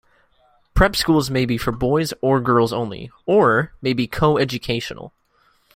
[0.73, 5.13] Prep schools may be for boys or girls only, or may be co-educational.